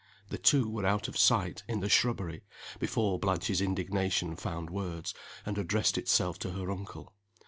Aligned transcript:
The 0.29 0.39
two 0.39 0.67
were 0.67 0.83
out 0.83 1.07
of 1.07 1.15
sight, 1.15 1.61
in 1.67 1.79
the 1.79 1.87
shrubbery, 1.87 2.43
before 2.79 3.19
Blanche's 3.19 3.61
indignation 3.61 4.35
found 4.35 4.71
words, 4.71 5.13
and 5.45 5.59
addressed 5.59 5.95
itself 5.95 6.39
to 6.39 6.53
her 6.53 6.71
uncle. 6.71 7.13